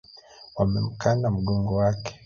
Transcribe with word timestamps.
Wamemkanda 0.57 1.27
mgongo 1.35 1.73
wake. 1.79 2.11